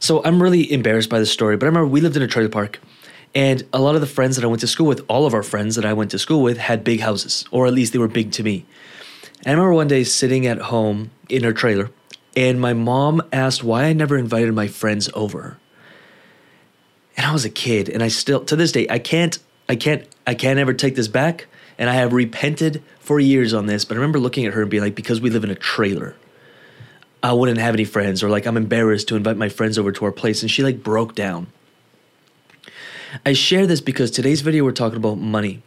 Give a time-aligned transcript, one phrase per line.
[0.00, 2.48] So I'm really embarrassed by the story, but I remember we lived in a trailer
[2.48, 2.80] park.
[3.34, 5.42] And a lot of the friends that I went to school with, all of our
[5.42, 8.08] friends that I went to school with, had big houses, or at least they were
[8.08, 8.64] big to me.
[9.44, 11.90] And I remember one day sitting at home in her trailer,
[12.34, 15.58] and my mom asked why I never invited my friends over.
[17.16, 19.38] And I was a kid, and I still, to this day, I can't,
[19.68, 21.46] I can't, I can't ever take this back.
[21.78, 24.70] And I have repented for years on this, but I remember looking at her and
[24.70, 26.16] being like, because we live in a trailer,
[27.22, 30.04] I wouldn't have any friends, or like I'm embarrassed to invite my friends over to
[30.04, 30.42] our place.
[30.42, 31.48] And she like broke down.
[33.26, 35.62] I share this because today's video we're talking about money.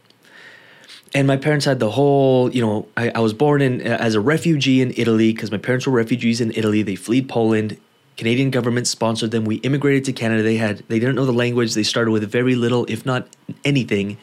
[1.14, 4.16] And my parents had the whole, you know, I, I was born in uh, as
[4.16, 6.82] a refugee in Italy because my parents were refugees in Italy.
[6.82, 7.78] They fled Poland.
[8.16, 9.44] Canadian government sponsored them.
[9.44, 10.42] We immigrated to Canada.
[10.42, 11.74] They had they didn't know the language.
[11.74, 13.28] They started with very little, if not
[13.64, 14.18] anything,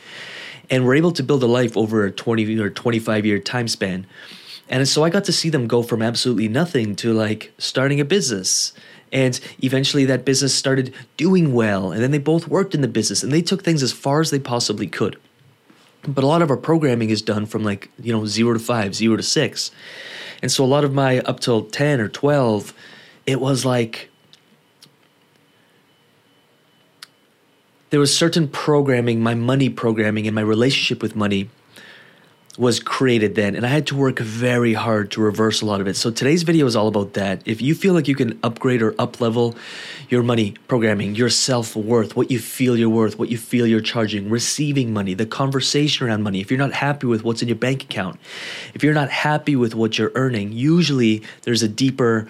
[0.69, 4.05] and were able to build a life over a 20 or 25 year time span.
[4.71, 8.05] And so I got to see them go from absolutely nothing to like starting a
[8.05, 8.71] business
[9.11, 11.91] and eventually that business started doing well.
[11.91, 14.31] And then they both worked in the business and they took things as far as
[14.31, 15.19] they possibly could.
[16.07, 18.95] But a lot of our programming is done from like, you know, zero to five,
[18.95, 19.71] zero to six.
[20.41, 22.73] And so a lot of my up till 10 or 12,
[23.25, 24.09] it was like,
[27.89, 31.49] there was certain programming, my money programming and my relationship with money
[32.57, 35.87] was created then and I had to work very hard to reverse a lot of
[35.87, 35.95] it.
[35.95, 37.41] So today's video is all about that.
[37.45, 39.55] If you feel like you can upgrade or up level
[40.09, 44.29] your money programming, your self-worth, what you feel you're worth, what you feel you're charging,
[44.29, 47.83] receiving money, the conversation around money, if you're not happy with what's in your bank
[47.83, 48.19] account,
[48.73, 52.27] if you're not happy with what you're earning, usually there's a deeper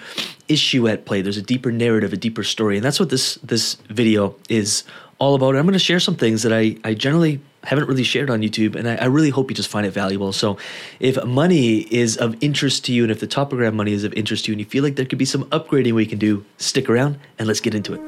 [0.47, 1.23] issue at play.
[1.23, 2.75] There's a deeper narrative, a deeper story.
[2.75, 4.83] And that's what this this video is
[5.17, 5.55] all about.
[5.55, 8.75] I'm going to share some things that I, I generally haven't really shared on YouTube,
[8.75, 10.33] and I, I, really hope you just find it valuable.
[10.33, 10.57] So,
[10.99, 14.45] if money is of interest to you, and if the topogram money is of interest
[14.45, 16.89] to you, and you feel like there could be some upgrading we can do, stick
[16.89, 18.01] around and let's get into it.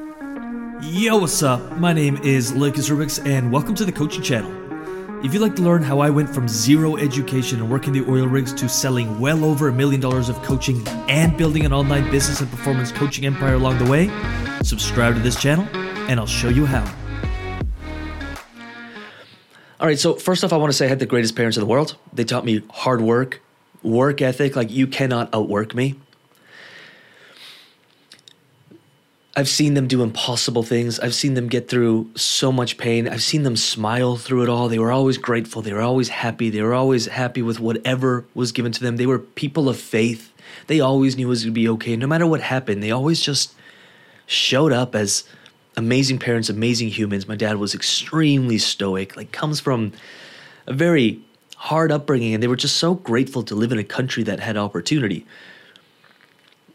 [0.82, 1.78] Yo, what's up?
[1.78, 4.52] My name is Lucas Rubix, and welcome to the coaching channel.
[5.24, 8.26] If you'd like to learn how I went from zero education and working the oil
[8.26, 12.40] rigs to selling well over a million dollars of coaching and building an online business
[12.40, 14.10] and performance coaching empire along the way,
[14.62, 15.66] subscribe to this channel
[16.10, 16.84] and I'll show you how.
[19.84, 21.60] All right, so first off, I want to say I had the greatest parents in
[21.60, 21.98] the world.
[22.10, 23.42] They taught me hard work,
[23.82, 24.56] work ethic.
[24.56, 25.96] Like, you cannot outwork me.
[29.36, 30.98] I've seen them do impossible things.
[31.00, 33.06] I've seen them get through so much pain.
[33.06, 34.70] I've seen them smile through it all.
[34.70, 35.60] They were always grateful.
[35.60, 36.48] They were always happy.
[36.48, 38.96] They were always happy with whatever was given to them.
[38.96, 40.32] They were people of faith.
[40.66, 41.94] They always knew it was going to be okay.
[41.94, 43.52] No matter what happened, they always just
[44.24, 45.24] showed up as
[45.76, 47.26] amazing parents, amazing humans.
[47.26, 49.92] My dad was extremely stoic, like comes from
[50.66, 51.20] a very
[51.56, 54.56] hard upbringing, and they were just so grateful to live in a country that had
[54.56, 55.26] opportunity.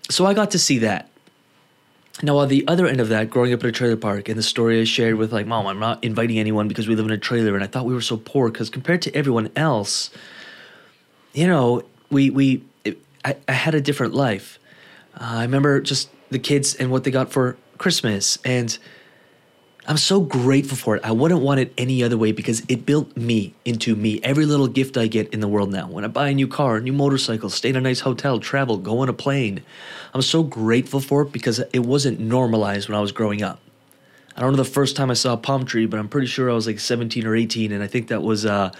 [0.09, 1.09] So I got to see that.
[2.21, 4.43] Now, on the other end of that, growing up in a trailer park, and the
[4.43, 7.17] story I shared with like, mom, I'm not inviting anyone because we live in a
[7.17, 10.09] trailer, and I thought we were so poor because compared to everyone else,
[11.33, 14.59] you know, we we it, I, I had a different life.
[15.13, 18.38] Uh, I remember just the kids and what they got for Christmas.
[18.45, 18.78] And
[19.88, 21.03] I'm so grateful for it.
[21.03, 24.19] I wouldn't want it any other way because it built me into me.
[24.22, 26.75] Every little gift I get in the world now, when I buy a new car,
[26.75, 29.63] a new motorcycle, stay in a nice hotel, travel, go on a plane,
[30.13, 33.59] I'm so grateful for it because it wasn't normalized when I was growing up.
[34.35, 36.51] I don't know the first time I saw a palm tree, but I'm pretty sure
[36.51, 38.72] I was like 17 or 18, and I think that was uh,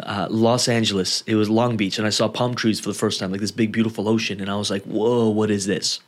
[0.00, 1.22] uh, Los Angeles.
[1.26, 3.52] It was Long Beach, and I saw palm trees for the first time, like this
[3.52, 6.00] big, beautiful ocean, and I was like, whoa, what is this?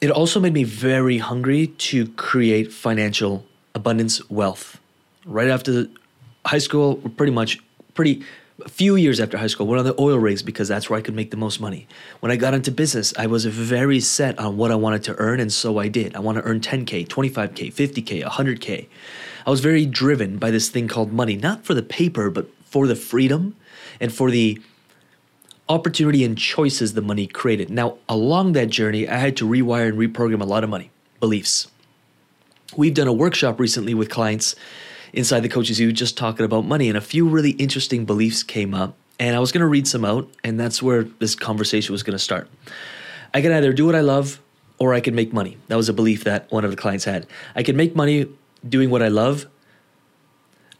[0.00, 3.44] It also made me very hungry to create financial
[3.74, 4.80] abundance wealth.
[5.24, 5.86] Right after
[6.44, 7.58] high school, pretty much
[7.94, 8.22] pretty
[8.64, 11.02] a few years after high school, went on the oil rigs because that's where I
[11.02, 11.88] could make the most money.
[12.20, 15.40] When I got into business, I was very set on what I wanted to earn,
[15.40, 16.14] and so I did.
[16.14, 18.86] I want to earn 10K, 25K, 50K, 100K.
[19.46, 22.86] I was very driven by this thing called money, not for the paper, but for
[22.86, 23.56] the freedom
[24.00, 24.60] and for the
[25.68, 27.70] opportunity and choices the money created.
[27.70, 30.90] Now, along that journey, I had to rewire and reprogram a lot of money
[31.20, 31.68] beliefs.
[32.76, 34.54] We've done a workshop recently with clients
[35.12, 38.74] inside the Coaches U just talking about money, and a few really interesting beliefs came
[38.74, 38.96] up.
[39.18, 42.16] And I was going to read some out, and that's where this conversation was going
[42.16, 42.48] to start.
[43.32, 44.40] I can either do what I love
[44.78, 45.56] or I can make money.
[45.68, 47.26] That was a belief that one of the clients had.
[47.54, 48.26] I can make money
[48.68, 49.46] doing what I love.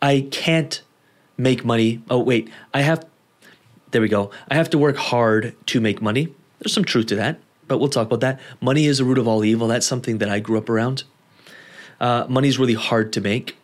[0.02, 0.82] I can't
[1.36, 2.02] make money.
[2.10, 3.06] Oh, wait, I have
[3.94, 4.32] there we go.
[4.50, 6.34] I have to work hard to make money.
[6.58, 7.38] There's some truth to that,
[7.68, 8.40] but we'll talk about that.
[8.60, 9.68] Money is the root of all evil.
[9.68, 11.04] That's something that I grew up around.
[12.00, 13.56] Uh, money is really hard to make.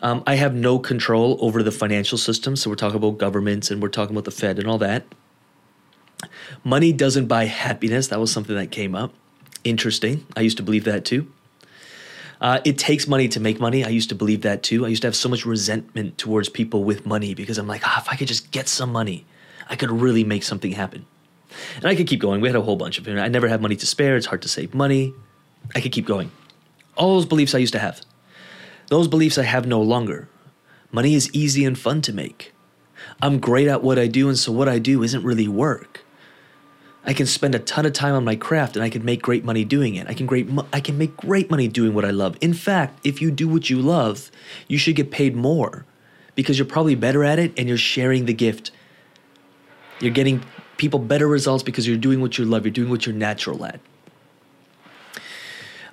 [0.00, 2.56] Um, I have no control over the financial system.
[2.56, 5.04] So we're talking about governments and we're talking about the Fed and all that.
[6.64, 8.08] Money doesn't buy happiness.
[8.08, 9.12] That was something that came up.
[9.64, 10.26] Interesting.
[10.34, 11.30] I used to believe that too.
[12.40, 13.84] Uh, it takes money to make money.
[13.84, 14.86] I used to believe that too.
[14.86, 18.00] I used to have so much resentment towards people with money because I'm like, ah,
[18.00, 19.26] if I could just get some money,
[19.68, 21.06] I could really make something happen.
[21.76, 22.40] And I could keep going.
[22.40, 23.18] We had a whole bunch of it.
[23.18, 24.16] I never had money to spare.
[24.16, 25.14] It's hard to save money.
[25.74, 26.30] I could keep going.
[26.96, 28.00] All those beliefs I used to have.
[28.88, 30.28] Those beliefs I have no longer.
[30.90, 32.52] Money is easy and fun to make.
[33.20, 36.02] I'm great at what I do, and so what I do isn't really work.
[37.04, 39.44] I can spend a ton of time on my craft and I can make great
[39.44, 40.06] money doing it.
[40.08, 42.36] I can great I can make great money doing what I love.
[42.40, 44.30] In fact, if you do what you love,
[44.68, 45.84] you should get paid more
[46.36, 48.70] because you're probably better at it and you're sharing the gift.
[50.00, 50.42] You're getting
[50.76, 53.80] people better results because you're doing what you love, you're doing what you're natural at.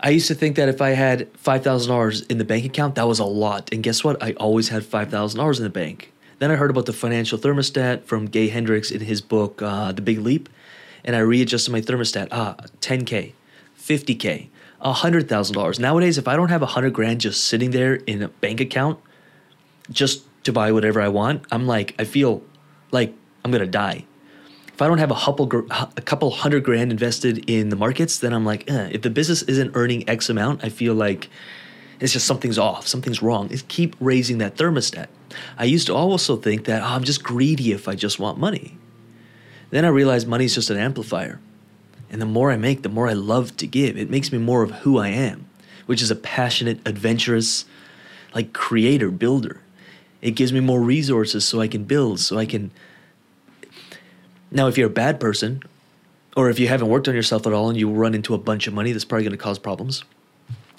[0.01, 3.19] I used to think that if I had $5,000 in the bank account, that was
[3.19, 3.73] a lot.
[3.73, 4.21] And guess what?
[4.23, 6.13] I always had $5,000 in the bank.
[6.39, 10.01] Then I heard about the financial thermostat from Gay Hendricks in his book, uh, The
[10.01, 10.47] Big Leap
[11.03, 12.27] and I readjusted my thermostat.
[12.31, 13.33] Ah, 10K,
[13.77, 14.49] 50K,
[14.83, 15.79] $100,000.
[15.79, 18.99] Nowadays, if I don't have 100 grand just sitting there in a bank account
[19.91, 22.43] just to buy whatever I want, I'm like, I feel
[22.91, 23.13] like
[23.43, 24.05] I'm going to die.
[24.67, 28.33] If I don't have a couple, a couple hundred grand invested in the markets, then
[28.33, 28.89] I'm like, eh.
[28.93, 31.29] if the business isn't earning X amount, I feel like
[31.99, 33.49] it's just something's off, something's wrong.
[33.67, 35.07] Keep raising that thermostat.
[35.57, 38.77] I used to also think that oh, I'm just greedy if I just want money.
[39.69, 41.39] Then I realized money is just an amplifier.
[42.09, 43.97] And the more I make, the more I love to give.
[43.97, 45.47] It makes me more of who I am,
[45.85, 47.65] which is a passionate, adventurous,
[48.33, 49.61] like creator, builder.
[50.21, 52.71] It gives me more resources so I can build, so I can.
[54.51, 55.63] Now, if you're a bad person,
[56.35, 58.67] or if you haven't worked on yourself at all and you run into a bunch
[58.67, 60.03] of money, that's probably going to cause problems.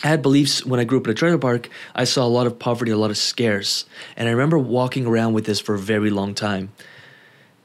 [0.02, 1.68] I had beliefs when I grew up in a trailer park.
[1.94, 3.84] I saw a lot of poverty, a lot of scarce.
[4.16, 6.72] And I remember walking around with this for a very long time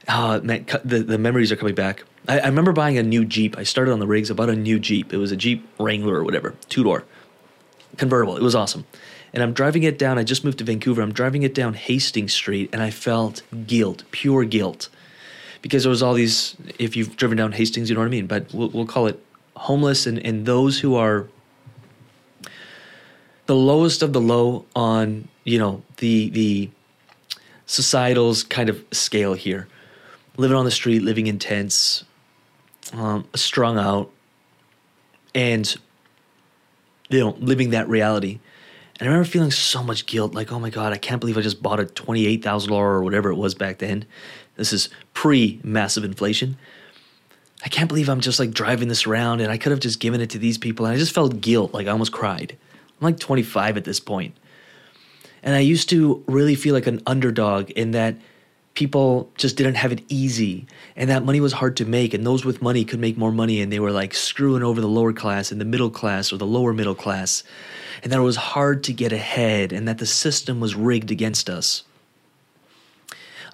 [0.08, 2.04] oh man, the, the memories are coming back.
[2.28, 3.58] I, I remember buying a new Jeep.
[3.58, 4.30] I started on the rigs.
[4.30, 5.12] I bought a new Jeep.
[5.12, 7.04] It was a Jeep Wrangler or whatever, two door,
[7.96, 8.36] convertible.
[8.36, 8.86] It was awesome.
[9.32, 10.18] And I'm driving it down.
[10.18, 11.02] I just moved to Vancouver.
[11.02, 14.88] I'm driving it down Hastings Street, and I felt guilt, pure guilt,
[15.66, 16.56] because there was all these.
[16.78, 18.26] If you've driven down Hastings, you know what I mean.
[18.26, 19.20] But we'll, we'll call it
[19.56, 21.26] homeless and, and those who are
[23.46, 26.70] the lowest of the low on you know the the
[27.66, 29.66] societal's kind of scale here
[30.36, 32.04] living on the street, living in tents,
[32.92, 34.10] um, strung out,
[35.34, 35.76] and
[37.08, 38.40] you know, living that reality.
[38.98, 41.42] And I remember feeling so much guilt, like, oh my god, I can't believe I
[41.42, 44.04] just bought a twenty-eight thousand dollar or whatever it was back then.
[44.56, 46.56] This is pre-massive inflation.
[47.64, 50.20] I can't believe I'm just like driving this around, and I could have just given
[50.20, 50.86] it to these people.
[50.86, 52.56] And I just felt guilt, like I almost cried.
[53.00, 54.36] I'm like 25 at this point,
[55.42, 58.16] and I used to really feel like an underdog in that
[58.76, 62.44] people just didn't have it easy and that money was hard to make and those
[62.44, 65.50] with money could make more money and they were like screwing over the lower class
[65.50, 67.42] and the middle class or the lower middle class
[68.02, 71.48] and that it was hard to get ahead and that the system was rigged against
[71.48, 71.84] us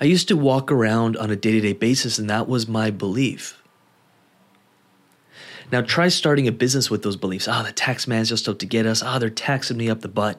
[0.03, 3.63] i used to walk around on a day-to-day basis and that was my belief
[5.71, 8.59] now try starting a business with those beliefs ah oh, the tax man's just out
[8.59, 10.39] to get us ah oh, they're taxing me up the butt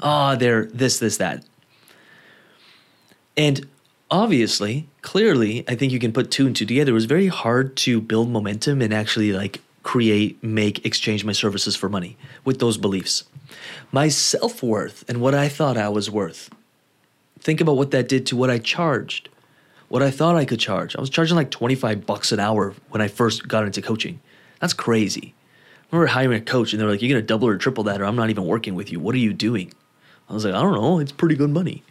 [0.00, 1.44] ah oh, they're this this that
[3.36, 3.68] and
[4.10, 6.92] obviously, clearly, I think you can put two and two together.
[6.92, 11.74] It was very hard to build momentum and actually like create, make, exchange my services
[11.74, 13.24] for money with those beliefs.
[13.90, 16.50] My self worth and what I thought I was worth.
[17.42, 19.28] Think about what that did to what I charged,
[19.88, 20.96] what I thought I could charge.
[20.96, 24.20] I was charging like 25 bucks an hour when I first got into coaching.
[24.60, 25.34] That's crazy.
[25.84, 28.00] I remember hiring a coach and they're like, you're going to double or triple that
[28.00, 29.00] or I'm not even working with you.
[29.00, 29.72] What are you doing?
[30.28, 30.98] I was like, I don't know.
[30.98, 31.82] It's pretty good money.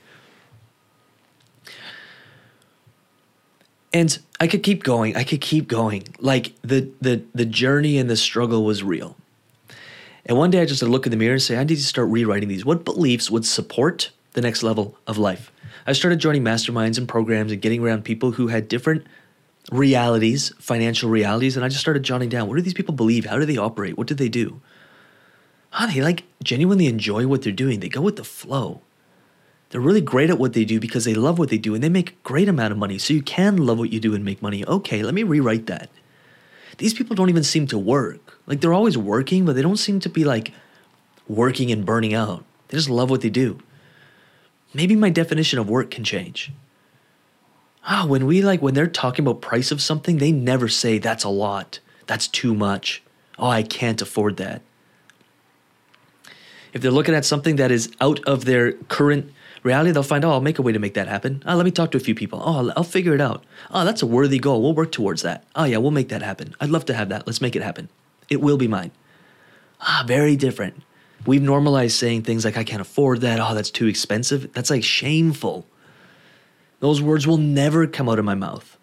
[3.93, 5.15] and I could keep going.
[5.15, 6.03] I could keep going.
[6.20, 9.15] Like the the the journey and the struggle was real.
[10.25, 11.75] And one day I just had to look in the mirror and say, I need
[11.75, 12.63] to start rewriting these.
[12.63, 15.52] What beliefs would support the next level of life?
[15.86, 19.06] I started joining masterminds and programs and getting around people who had different
[19.72, 23.26] realities, financial realities, and I just started jotting down what do these people believe?
[23.26, 23.98] How do they operate?
[23.98, 24.62] What do they do?
[25.80, 27.80] Oh, they like genuinely enjoy what they're doing.
[27.80, 28.82] They go with the flow.
[29.70, 31.90] They're really great at what they do because they love what they do and they
[31.90, 32.98] make a great amount of money.
[32.98, 34.66] So you can love what you do and make money.
[34.66, 35.90] Okay, let me rewrite that.
[36.78, 38.38] These people don't even seem to work.
[38.48, 40.52] Like they're always working, but they don't seem to be like
[41.28, 42.44] working and burning out.
[42.68, 43.60] They just love what they do.
[44.74, 46.51] Maybe my definition of work can change.
[47.84, 51.24] Ah, when we like when they're talking about price of something, they never say that's
[51.24, 51.80] a lot.
[52.08, 53.01] That's too much.
[53.40, 54.62] Oh, I can't afford that.
[56.74, 60.32] If they're looking at something that is out of their current Reality, they'll find, oh,
[60.32, 61.44] I'll make a way to make that happen.
[61.46, 62.42] Oh, let me talk to a few people.
[62.44, 63.44] Oh, I'll, I'll figure it out.
[63.70, 64.62] Oh, that's a worthy goal.
[64.62, 65.44] We'll work towards that.
[65.56, 66.56] Oh, yeah, we'll make that happen.
[66.60, 67.28] I'd love to have that.
[67.28, 67.88] Let's make it happen.
[68.30, 68.92] It will be mine.
[69.82, 70.82] Ah, very different.
[71.25, 73.40] We've normalized saying things like, I can't afford that.
[73.40, 74.51] Oh, that's too expensive.
[74.54, 75.66] That's like shameful.
[76.80, 78.78] Those words will never come out of my mouth.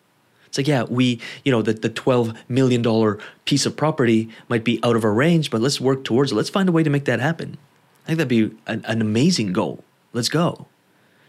[0.47, 4.81] It's like, yeah, we, you know, the, the $12 million piece of property might be
[4.83, 6.37] out of our range, but let's work towards it.
[6.37, 7.59] Let's find a way to make that happen.
[8.05, 9.85] I think that'd be an, an amazing goal.
[10.13, 10.67] Let's go.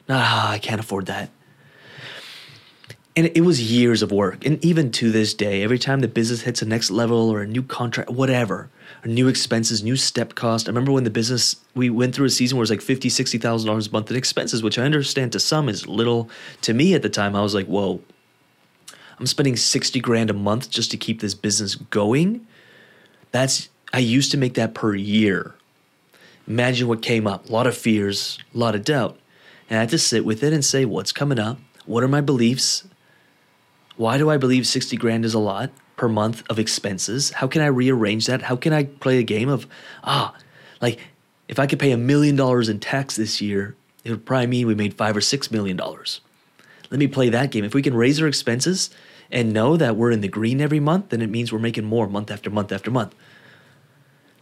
[0.07, 1.29] Nah, I can't afford that.
[3.15, 4.45] And it was years of work.
[4.45, 7.47] And even to this day, every time the business hits a next level or a
[7.47, 8.69] new contract, whatever,
[9.05, 10.67] new expenses, new step cost.
[10.67, 13.39] I remember when the business, we went through a season where it was like $50,000,
[13.39, 16.29] $60,000 a month in expenses, which I understand to some is little.
[16.61, 18.01] To me at the time, I was like, whoa,
[19.19, 22.45] I'm spending 60 grand a month just to keep this business going.
[23.31, 25.55] That's, I used to make that per year.
[26.47, 29.19] Imagine what came up a lot of fears, a lot of doubt.
[29.69, 31.59] And I had to sit with it and say, what's coming up?
[31.85, 32.85] What are my beliefs?
[33.99, 37.31] Why do I believe 60 grand is a lot per month of expenses?
[37.31, 38.43] How can I rearrange that?
[38.43, 39.67] How can I play a game of,
[40.05, 40.33] ah,
[40.81, 40.99] like
[41.49, 43.75] if I could pay a million dollars in tax this year,
[44.05, 46.21] it would probably mean we made five or six million dollars.
[46.89, 47.65] Let me play that game.
[47.65, 48.89] If we can raise our expenses
[49.29, 52.07] and know that we're in the green every month, then it means we're making more
[52.07, 53.13] month after month after month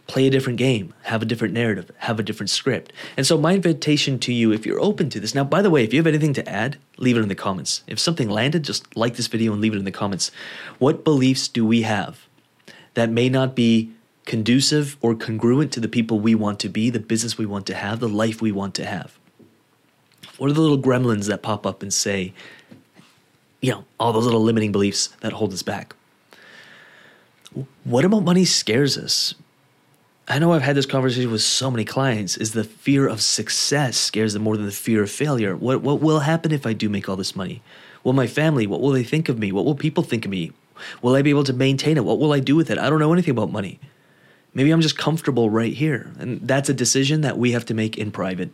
[0.08, 2.92] play a different game, have a different narrative, have a different script.
[3.16, 5.84] And so, my invitation to you, if you're open to this, now, by the way,
[5.84, 7.82] if you have anything to add, leave it in the comments.
[7.86, 10.32] If something landed, just like this video and leave it in the comments.
[10.78, 12.26] What beliefs do we have
[12.94, 13.92] that may not be
[14.24, 17.74] conducive or congruent to the people we want to be, the business we want to
[17.74, 19.18] have, the life we want to have?
[20.38, 22.32] What are the little gremlins that pop up and say,
[23.60, 25.94] you know, all those little limiting beliefs that hold us back?
[27.84, 29.34] What about money scares us?
[30.30, 33.96] I know I've had this conversation with so many clients is the fear of success
[33.96, 35.56] scares them more than the fear of failure.
[35.56, 37.62] What what will happen if I do make all this money?
[38.04, 39.52] Will my family, what will they think of me?
[39.52, 40.52] What will people think of me?
[41.00, 42.04] Will I be able to maintain it?
[42.04, 42.78] What will I do with it?
[42.78, 43.80] I don't know anything about money.
[44.52, 46.12] Maybe I'm just comfortable right here.
[46.18, 48.50] And that's a decision that we have to make in private.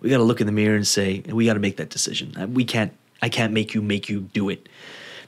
[0.00, 2.54] We got to look in the mirror and say, we got to make that decision.
[2.54, 4.68] We can't I can't make you make you do it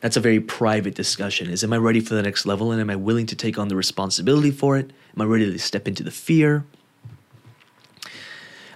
[0.01, 1.51] that's a very private discussion.
[1.51, 2.73] Is am i ready for the next level?
[2.73, 4.93] And am i willing to take on the responsibility for it?
[5.17, 6.65] Am i ready to step into the fear?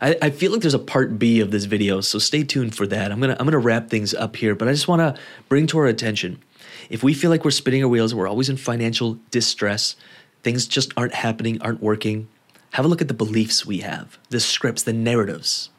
[0.00, 2.86] I, I feel like there's a part b of this video so stay tuned for
[2.88, 3.12] that.
[3.12, 5.78] I'm gonna i'm gonna wrap things up here but i just want to bring to
[5.78, 6.42] our attention
[6.90, 9.94] if we feel like we're spinning our wheels we're always in financial distress
[10.42, 12.28] things just aren't happening aren't working
[12.72, 15.70] have a look at the beliefs we have the scripts the narratives.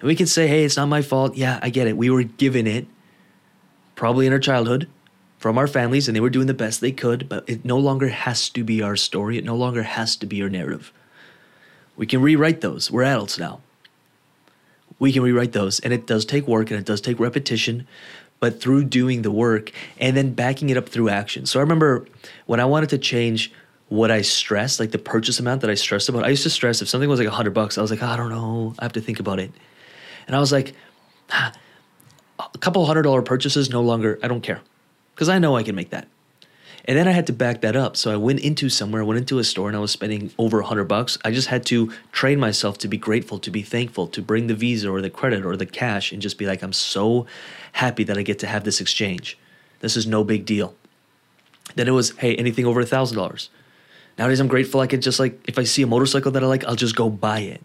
[0.00, 1.36] And we can say hey it's not my fault.
[1.36, 1.96] Yeah i get it.
[1.96, 2.88] We were given it
[3.98, 4.88] probably in our childhood
[5.38, 8.08] from our families and they were doing the best they could, but it no longer
[8.08, 9.36] has to be our story.
[9.36, 10.92] It no longer has to be our narrative.
[11.96, 12.92] We can rewrite those.
[12.92, 13.60] We're adults now.
[15.00, 15.80] We can rewrite those.
[15.80, 17.88] And it does take work and it does take repetition,
[18.38, 21.44] but through doing the work and then backing it up through action.
[21.44, 22.06] So I remember
[22.46, 23.52] when I wanted to change
[23.88, 26.82] what I stressed, like the purchase amount that I stressed about, I used to stress
[26.82, 28.92] if something was like a hundred bucks, I was like, I don't know, I have
[28.92, 29.50] to think about it.
[30.28, 30.74] And I was like,
[31.32, 31.52] ah,
[32.38, 34.60] a couple hundred dollar purchases no longer i don't care.
[35.14, 36.08] Because i know i can make that.
[36.84, 37.96] And then i had to back that up.
[37.96, 40.66] So i went into somewhere went into a store and i was spending over a
[40.66, 41.18] hundred bucks.
[41.24, 44.54] I just had to train myself to be grateful to be thankful to bring the
[44.54, 47.26] visa or the credit or the cash and just be like i'm so
[47.72, 49.38] happy that i get to have this exchange.
[49.80, 50.74] This is no big deal.
[51.74, 53.50] Then it was hey anything over a thousand dollars?
[54.18, 54.80] Nowadays i'm grateful.
[54.80, 57.10] I could just like if i see a motorcycle that i like i'll just go
[57.10, 57.62] buy it.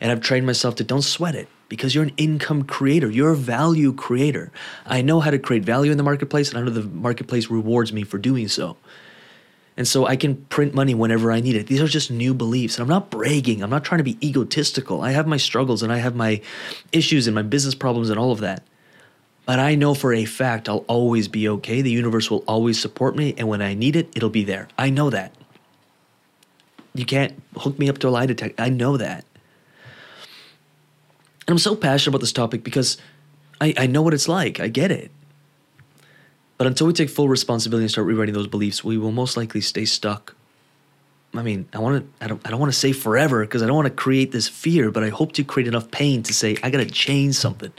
[0.00, 3.10] And i've trained myself to don't sweat it because you're an income creator.
[3.10, 4.52] You're a value creator.
[4.86, 7.92] I know how to create value in the marketplace, and I know the marketplace rewards
[7.92, 8.76] me for doing so.
[9.76, 11.66] And so I can print money whenever I need it.
[11.66, 12.76] These are just new beliefs.
[12.76, 13.62] And I'm not bragging.
[13.62, 15.02] I'm not trying to be egotistical.
[15.02, 16.40] I have my struggles and I have my
[16.92, 18.62] issues and my business problems and all of that.
[19.46, 21.82] But I know for a fact I'll always be okay.
[21.82, 23.34] The universe will always support me.
[23.36, 24.68] And when I need it, it'll be there.
[24.78, 25.34] I know that.
[26.94, 28.62] You can't hook me up to a lie detector.
[28.62, 29.24] I know that.
[31.46, 32.96] And I'm so passionate about this topic because
[33.60, 34.60] I, I know what it's like.
[34.60, 35.10] I get it.
[36.56, 39.60] But until we take full responsibility and start rewriting those beliefs, we will most likely
[39.60, 40.34] stay stuck.
[41.34, 42.24] I mean, I want to.
[42.24, 42.40] I don't.
[42.46, 44.92] I don't want to say forever because I don't want to create this fear.
[44.92, 47.72] But I hope to create enough pain to say I got to change something.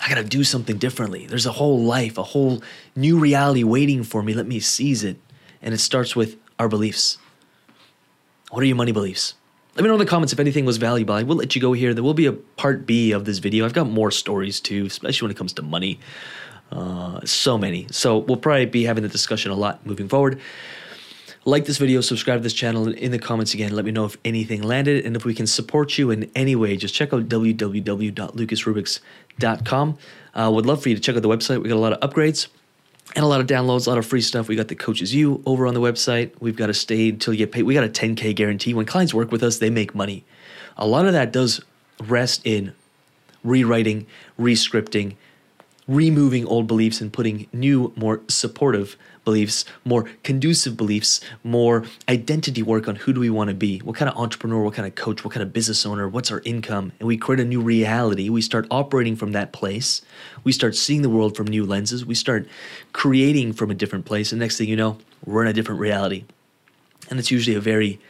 [0.00, 1.26] I got to do something differently.
[1.26, 2.62] There's a whole life, a whole
[2.94, 4.34] new reality waiting for me.
[4.34, 5.16] Let me seize it.
[5.62, 7.18] And it starts with our beliefs.
[8.50, 9.34] What are your money beliefs?
[9.76, 11.14] Let me know in the comments if anything was valuable.
[11.14, 11.92] I will let you go here.
[11.92, 13.66] There will be a part B of this video.
[13.66, 16.00] I've got more stories too, especially when it comes to money.
[16.72, 17.86] Uh, so many.
[17.90, 20.40] So we'll probably be having the discussion a lot moving forward.
[21.44, 24.16] Like this video, subscribe to this channel, in the comments again, let me know if
[24.24, 25.04] anything landed.
[25.04, 29.98] And if we can support you in any way, just check out www.lucasrubix.com.
[30.34, 31.62] Uh, would love for you to check out the website.
[31.62, 32.48] We got a lot of upgrades.
[33.16, 34.46] And a lot of downloads, a lot of free stuff.
[34.46, 36.32] We got the Coaches U over on the website.
[36.38, 37.62] We've got to stay until you get paid.
[37.62, 38.74] We got a 10K guarantee.
[38.74, 40.22] When clients work with us, they make money.
[40.76, 41.62] A lot of that does
[41.98, 42.74] rest in
[43.42, 44.06] rewriting,
[44.38, 45.16] rescripting,
[45.88, 52.88] removing old beliefs and putting new, more supportive beliefs, more conducive beliefs, more identity work
[52.88, 53.78] on who do we want to be?
[53.78, 56.42] What kind of entrepreneur, what kind of coach, what kind of business owner, what's our
[56.44, 56.92] income?
[56.98, 58.28] And we create a new reality.
[58.28, 60.02] We start operating from that place.
[60.44, 62.04] We start seeing the world from new lenses.
[62.04, 62.48] We start
[62.92, 64.32] creating from a different place.
[64.32, 66.24] And next thing you know, we're in a different reality.
[67.10, 68.00] And it's usually a very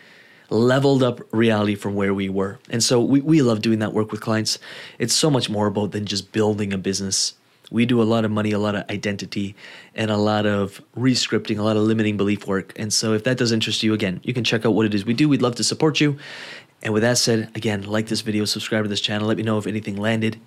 [0.48, 2.58] leveled up reality from where we were.
[2.70, 4.58] And so we, we love doing that work with clients.
[4.98, 7.34] It's so much more about than just building a business
[7.70, 9.54] we do a lot of money, a lot of identity,
[9.94, 12.72] and a lot of rescripting, a lot of limiting belief work.
[12.76, 15.04] And so, if that does interest you, again, you can check out what it is
[15.04, 15.28] we do.
[15.28, 16.18] We'd love to support you.
[16.82, 19.58] And with that said, again, like this video, subscribe to this channel, let me know
[19.58, 20.38] if anything landed,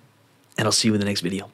[0.56, 1.50] and I'll see you in the next video.